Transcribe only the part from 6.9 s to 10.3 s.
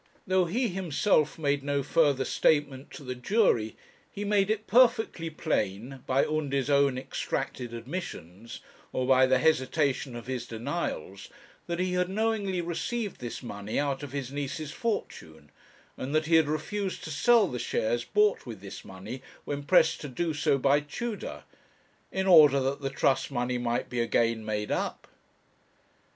extracted admissions, or by the hesitation of